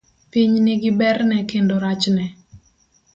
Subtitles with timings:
[0.31, 2.25] Piny nigi berne kendo rachne.